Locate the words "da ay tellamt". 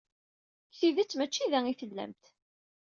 1.51-2.23